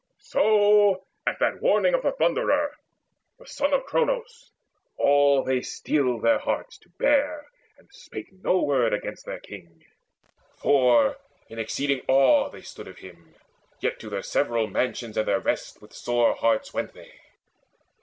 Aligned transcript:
So, 0.17 1.05
at 1.27 1.37
that 1.37 1.61
warning 1.61 1.93
of 1.93 2.01
the 2.01 2.11
Thunderer, 2.13 2.75
The 3.37 3.45
Son 3.45 3.71
of 3.71 3.83
Cronos, 3.85 4.51
all 4.97 5.43
they 5.43 5.61
steeled 5.61 6.23
their 6.23 6.39
hearts 6.39 6.79
To 6.79 6.89
bear, 6.97 7.45
and 7.77 7.87
spake 7.91 8.31
no 8.33 8.63
word 8.63 8.93
against 8.95 9.27
their 9.27 9.39
king; 9.39 9.85
For 10.57 11.17
in 11.49 11.59
exceeding 11.59 12.01
awe 12.07 12.49
they 12.49 12.63
stood 12.63 12.87
of 12.87 12.97
him. 12.97 13.35
Yet 13.79 13.99
to 13.99 14.09
their 14.09 14.23
several 14.23 14.65
mansions 14.65 15.17
and 15.17 15.27
their 15.27 15.39
rest 15.39 15.83
With 15.83 15.93
sore 15.93 16.33
hearts 16.33 16.73
went 16.73 16.93
they. 16.93 17.19